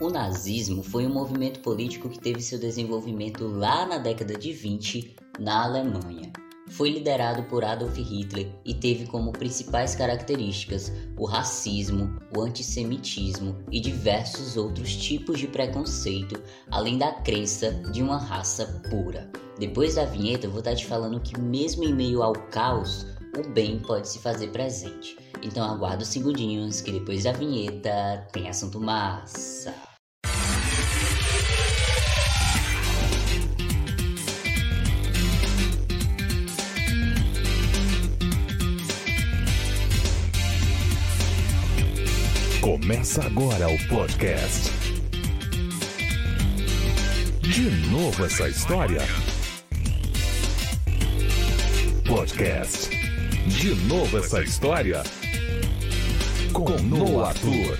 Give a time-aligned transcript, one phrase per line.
[0.00, 5.16] O nazismo foi um movimento político que teve seu desenvolvimento lá na década de 20
[5.40, 6.32] na Alemanha.
[6.68, 13.80] Foi liderado por Adolf Hitler e teve como principais características o racismo, o antissemitismo e
[13.80, 16.40] diversos outros tipos de preconceito,
[16.70, 19.28] além da crença de uma raça pura.
[19.58, 23.04] Depois da vinheta, eu vou estar te falando que, mesmo em meio ao caos,
[23.36, 25.16] o bem pode se fazer presente.
[25.42, 29.87] Então aguarda os segundinhos que depois da vinheta tem assunto massa.
[42.68, 44.70] Começa agora o podcast.
[47.40, 49.00] De novo essa história?
[52.06, 52.90] Podcast.
[53.46, 55.02] De novo essa história?
[56.52, 57.78] Com Noah Arthur.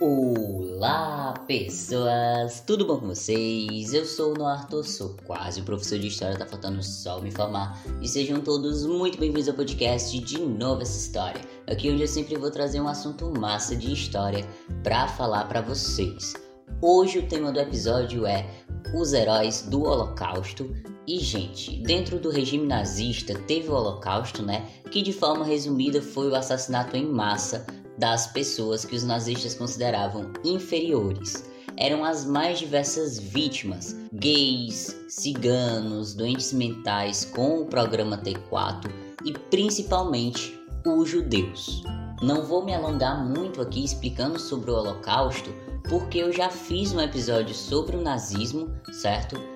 [0.00, 2.60] Olá, pessoas!
[2.66, 3.94] Tudo bom com vocês?
[3.94, 7.28] Eu sou o Noah Arthur, sou quase o professor de história, tá faltando só me
[7.28, 7.80] informar.
[8.02, 11.40] E sejam todos muito bem-vindos ao podcast De Novo Essa História.
[11.68, 14.44] Aqui onde eu sempre vou trazer um assunto massa de história
[14.82, 16.34] para falar para vocês.
[16.82, 18.44] Hoje o tema do episódio é
[18.92, 20.74] os heróis do Holocausto.
[21.06, 24.68] E, gente, dentro do regime nazista teve o Holocausto, né?
[24.90, 27.64] Que de forma resumida foi o assassinato em massa
[27.98, 31.44] das pessoas que os nazistas consideravam inferiores.
[31.76, 38.90] Eram as mais diversas vítimas: gays, ciganos, doentes mentais com o programa T4
[39.24, 41.82] e principalmente os judeus.
[42.22, 45.50] Não vou me alongar muito aqui explicando sobre o Holocausto,
[45.88, 49.55] porque eu já fiz um episódio sobre o nazismo, certo?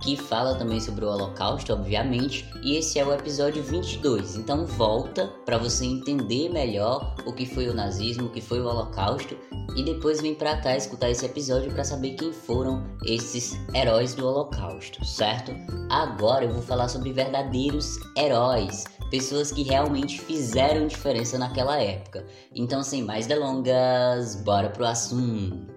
[0.00, 4.36] Que fala também sobre o Holocausto, obviamente, e esse é o episódio 22.
[4.36, 8.66] Então volta para você entender melhor o que foi o nazismo, o que foi o
[8.66, 9.36] Holocausto,
[9.76, 14.26] e depois vem para cá escutar esse episódio para saber quem foram esses heróis do
[14.26, 15.52] Holocausto, certo?
[15.90, 22.26] Agora eu vou falar sobre verdadeiros heróis, pessoas que realmente fizeram diferença naquela época.
[22.54, 25.69] Então, sem mais delongas, bora pro assunto.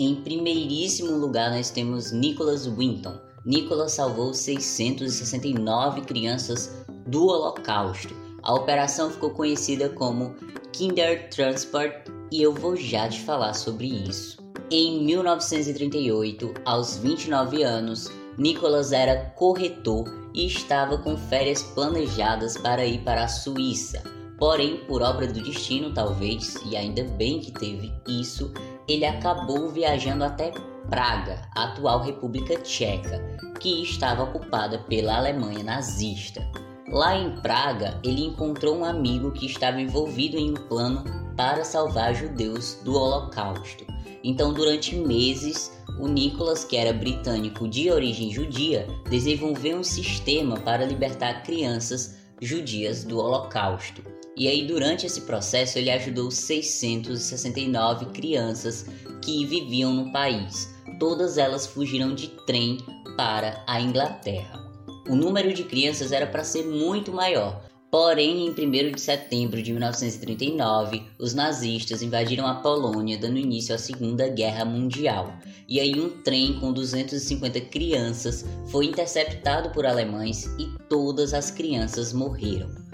[0.00, 3.14] Em primeiríssimo lugar, nós temos Nicholas Winton.
[3.44, 6.72] Nicholas salvou 669 crianças
[7.04, 8.14] do Holocausto.
[8.44, 10.36] A operação ficou conhecida como
[10.72, 14.38] Kindertransport e eu vou já te falar sobre isso.
[14.70, 23.00] Em 1938, aos 29 anos, Nicholas era corretor e estava com férias planejadas para ir
[23.00, 24.00] para a Suíça.
[24.38, 28.52] Porém, por obra do destino, talvez, e ainda bem que teve isso,
[28.88, 30.52] ele acabou viajando até
[30.88, 33.22] Praga, atual República Tcheca,
[33.60, 36.42] que estava ocupada pela Alemanha nazista.
[36.90, 41.04] Lá em Praga, ele encontrou um amigo que estava envolvido em um plano
[41.36, 43.84] para salvar judeus do Holocausto.
[44.24, 50.86] Então, durante meses, o Nicholas, que era britânico de origem judia, desenvolveu um sistema para
[50.86, 54.02] libertar crianças judias do Holocausto.
[54.38, 58.86] E aí, durante esse processo, ele ajudou 669 crianças
[59.20, 60.72] que viviam no país.
[61.00, 62.78] Todas elas fugiram de trem
[63.16, 64.64] para a Inglaterra.
[65.08, 69.72] O número de crianças era para ser muito maior, Porém, em 1 de setembro de
[69.72, 75.32] 1939, os nazistas invadiram a Polônia, dando início à Segunda Guerra Mundial.
[75.66, 82.12] E aí, um trem com 250 crianças foi interceptado por alemães e todas as crianças
[82.12, 82.87] morreram.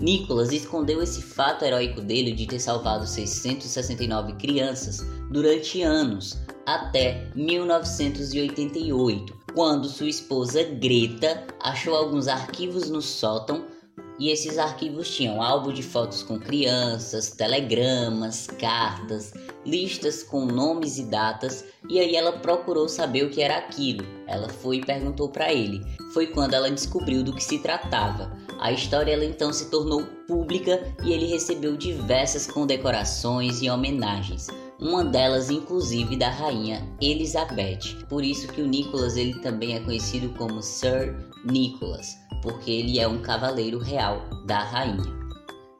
[0.00, 9.34] Nicholas escondeu esse fato heróico dele de ter salvado 669 crianças durante anos, até 1988,
[9.54, 13.64] quando sua esposa Greta achou alguns arquivos no sótão
[14.18, 19.32] e esses arquivos tinham álbum de fotos com crianças, telegramas, cartas,
[19.66, 24.06] listas com nomes e datas, e aí ela procurou saber o que era aquilo.
[24.26, 25.84] Ela foi e perguntou para ele.
[26.12, 28.32] Foi quando ela descobriu do que se tratava.
[28.60, 34.46] A história ela então se tornou pública e ele recebeu diversas condecorações e homenagens.
[34.80, 38.04] Uma delas, inclusive, da rainha Elizabeth.
[38.08, 43.08] Por isso que o Nicholas ele também é conhecido como Sir Nicholas porque ele é
[43.08, 45.24] um cavaleiro real da rainha.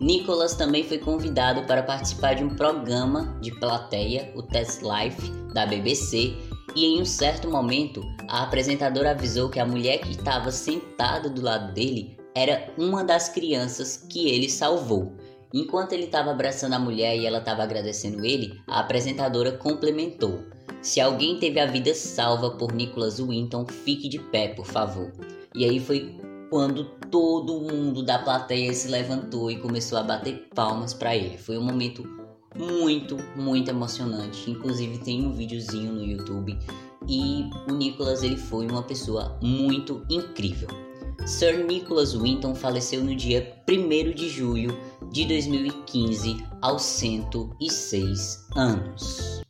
[0.01, 5.65] Nicholas também foi convidado para participar de um programa de plateia, o Test Life, da
[5.65, 6.35] BBC,
[6.75, 11.41] e em um certo momento a apresentadora avisou que a mulher que estava sentada do
[11.41, 15.13] lado dele era uma das crianças que ele salvou.
[15.53, 20.41] Enquanto ele estava abraçando a mulher e ela estava agradecendo ele, a apresentadora complementou:
[20.83, 25.13] Se alguém teve a vida salva por Nicholas Winton, fique de pé, por favor.
[25.55, 26.19] E aí foi
[26.55, 31.37] quando todo mundo da plateia se levantou e começou a bater palmas para ele.
[31.37, 32.09] Foi um momento
[32.57, 34.49] muito, muito emocionante.
[34.49, 36.57] Inclusive tem um videozinho no YouTube
[37.09, 40.69] e o Nicholas ele foi uma pessoa muito incrível.
[41.27, 44.79] Sir Nicholas Winton faleceu no dia 1 de julho
[45.11, 49.43] de 2015 aos 106 anos.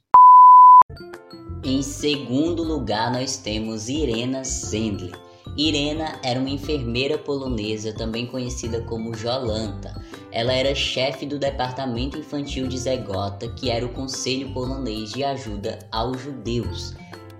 [1.62, 5.12] Em segundo lugar, nós temos Irena Sendler.
[5.56, 10.02] Irena era uma enfermeira polonesa, também conhecida como Jolanta.
[10.32, 15.78] Ela era chefe do departamento infantil de Zegota, que era o Conselho Polonês de Ajuda
[15.92, 16.94] aos Judeus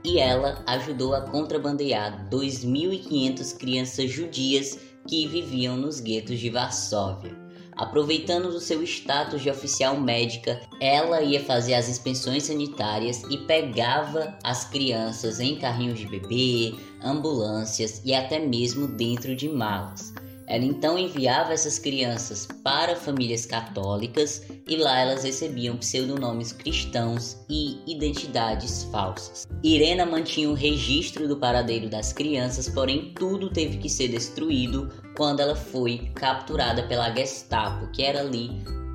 [0.05, 4.79] e ela ajudou a contrabandear 2.500 crianças judias
[5.09, 7.44] que viviam nos guetos de Varsóvia.
[7.77, 14.39] Aproveitando do seu status de oficial médica, ela ia fazer as inspeções sanitárias e pegava
[14.43, 20.13] as crianças em carrinhos de bebê, ambulâncias e até mesmo dentro de malas.
[20.47, 27.79] Ela então enviava essas crianças para famílias católicas e lá elas recebiam pseudonomes cristãos e
[27.87, 29.47] identidades falsas.
[29.63, 34.91] Irena mantinha o um registro do paradeiro das crianças, porém tudo teve que ser destruído
[35.17, 38.51] quando ela foi capturada pela Gestapo, que era ali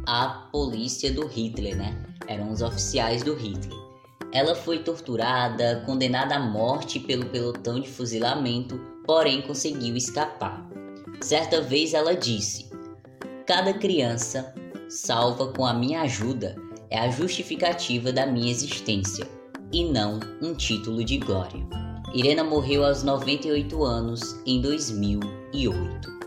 [0.06, 2.04] a polícia do Hitler, né?
[2.28, 3.78] Eram os oficiais do Hitler.
[4.32, 10.70] Ela foi torturada, condenada à morte pelo pelotão de fuzilamento, porém conseguiu escapar.
[11.22, 12.68] Certa vez ela disse:
[13.46, 14.54] Cada criança
[14.88, 16.56] salva com a minha ajuda
[16.90, 19.28] é a justificativa da minha existência
[19.72, 21.62] e não um título de glória.
[22.14, 26.20] Irena morreu aos 98 anos em 2008.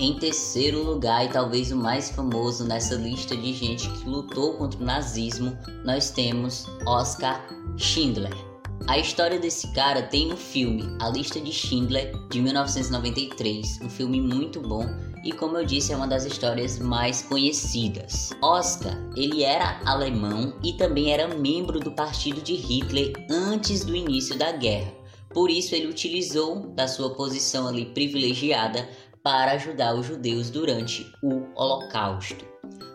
[0.00, 4.80] Em terceiro lugar, e talvez o mais famoso nessa lista de gente que lutou contra
[4.80, 7.46] o nazismo, nós temos Oscar
[7.76, 8.53] Schindler.
[8.86, 14.20] A história desse cara tem no filme A Lista de Schindler de 1993, um filme
[14.20, 14.86] muito bom
[15.24, 18.30] e como eu disse é uma das histórias mais conhecidas.
[18.42, 24.36] Oscar, ele era alemão e também era membro do partido de Hitler antes do início
[24.36, 24.92] da guerra.
[25.30, 28.86] Por isso ele utilizou da sua posição ali privilegiada
[29.22, 32.44] para ajudar os judeus durante o Holocausto.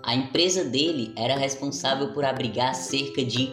[0.03, 3.51] A empresa dele era responsável por abrigar cerca de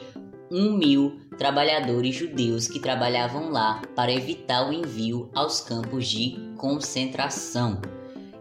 [0.50, 7.80] um mil trabalhadores judeus que trabalhavam lá para evitar o envio aos campos de concentração.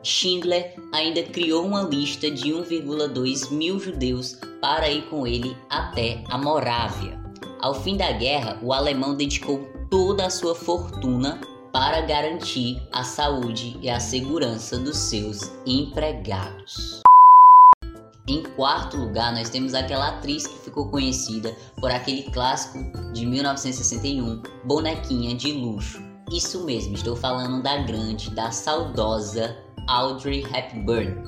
[0.02, 6.38] Schindler ainda criou uma lista de 1,2 mil judeus para ir com ele até a
[6.38, 7.20] Morávia.
[7.60, 11.42] Ao fim da guerra, o alemão dedicou toda a sua fortuna
[11.74, 17.05] para garantir a saúde e a segurança dos seus empregados.
[18.28, 22.80] Em quarto lugar, nós temos aquela atriz que ficou conhecida por aquele clássico
[23.14, 26.02] de 1961, Bonequinha de Luxo.
[26.32, 29.56] Isso mesmo, estou falando da grande, da saudosa
[29.88, 31.24] Audrey Hepburn.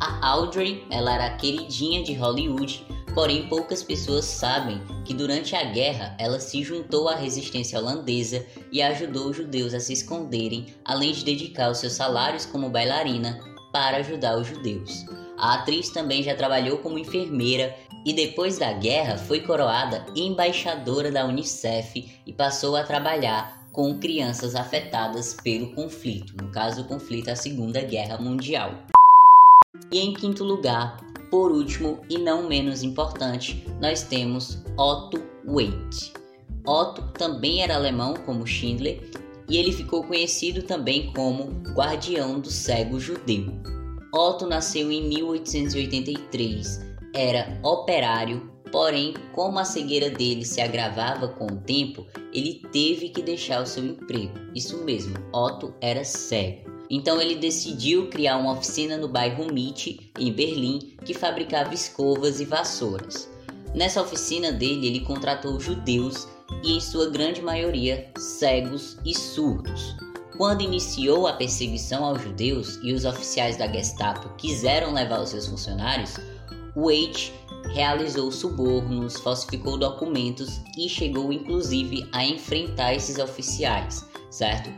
[0.00, 2.86] A Audrey, ela era queridinha de Hollywood,
[3.16, 8.80] porém poucas pessoas sabem que durante a guerra ela se juntou à resistência holandesa e
[8.80, 13.40] ajudou os judeus a se esconderem, além de dedicar os seus salários como bailarina
[13.72, 15.04] para ajudar os judeus.
[15.38, 17.74] A atriz também já trabalhou como enfermeira
[18.04, 24.56] e depois da guerra foi coroada embaixadora da Unicef e passou a trabalhar com crianças
[24.56, 28.74] afetadas pelo conflito, no caso o conflito é a Segunda Guerra Mundial.
[29.92, 30.96] E em quinto lugar,
[31.30, 36.12] por último e não menos importante, nós temos Otto Waite.
[36.66, 39.08] Otto também era alemão como Schindler
[39.48, 43.77] e ele ficou conhecido também como Guardião do Cego Judeu.
[44.12, 46.80] Otto nasceu em 1883.
[47.14, 53.22] Era operário, porém, como a cegueira dele se agravava com o tempo, ele teve que
[53.22, 54.32] deixar o seu emprego.
[54.54, 56.70] Isso mesmo, Otto era cego.
[56.90, 62.46] Então ele decidiu criar uma oficina no bairro Mitte, em Berlim, que fabricava escovas e
[62.46, 63.28] vassouras.
[63.74, 66.26] Nessa oficina dele, ele contratou judeus
[66.64, 69.94] e, em sua grande maioria, cegos e surdos.
[70.38, 75.48] Quando iniciou a perseguição aos judeus e os oficiais da Gestapo quiseram levar os seus
[75.48, 76.14] funcionários,
[76.76, 77.32] Waite
[77.74, 84.70] realizou subornos, falsificou documentos e chegou inclusive a enfrentar esses oficiais, certo?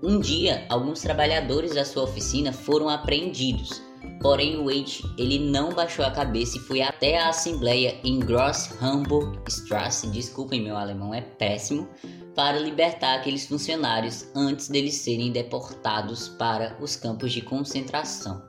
[0.00, 3.82] Um dia, alguns trabalhadores da sua oficina foram apreendidos.
[4.20, 9.38] Porém, Waite ele não baixou a cabeça e foi até a assembleia em Gross Hamburg
[9.48, 11.88] Strasse, desculpem meu alemão é péssimo,
[12.34, 18.42] para libertar aqueles funcionários antes deles serem deportados para os campos de concentração.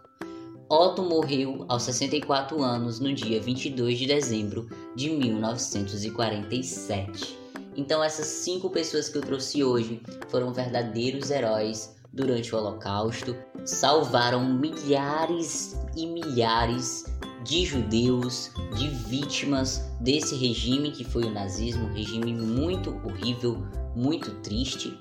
[0.67, 7.37] Otto morreu aos 64 anos no dia 22 de dezembro de 1947.
[7.77, 14.43] Então, essas cinco pessoas que eu trouxe hoje foram verdadeiros heróis durante o Holocausto, salvaram
[14.45, 17.05] milhares e milhares
[17.43, 23.63] de judeus, de vítimas desse regime que foi o nazismo, um regime muito horrível,
[23.95, 24.97] muito triste,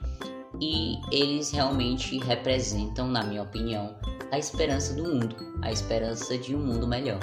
[0.61, 3.97] e eles realmente representam, na minha opinião,
[4.31, 7.21] a esperança do mundo, a esperança de um mundo melhor.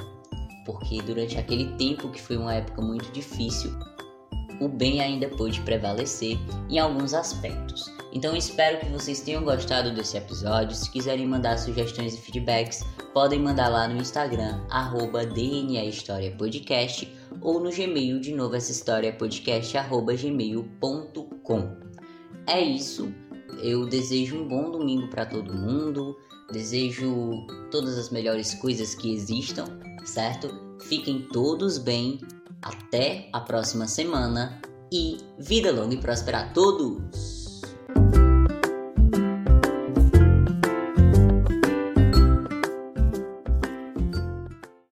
[0.66, 3.72] Porque durante aquele tempo que foi uma época muito difícil,
[4.64, 6.38] o bem ainda pôde prevalecer
[6.68, 7.90] em alguns aspectos.
[8.12, 10.76] Então espero que vocês tenham gostado desse episódio.
[10.76, 17.10] Se quiserem mandar sugestões e feedbacks, podem mandar lá no Instagram, arroba DNA História Podcast,
[17.40, 21.76] ou no Gmail de novo essa história podcast, arroba gmail.com.
[22.46, 23.12] É isso.
[23.62, 26.16] Eu desejo um bom domingo para todo mundo.
[26.52, 29.64] Desejo todas as melhores coisas que existam,
[30.04, 30.76] certo?
[30.82, 32.20] Fiquem todos bem.
[32.62, 34.60] Até a próxima semana
[34.92, 37.41] e vida longa e próspera a todos!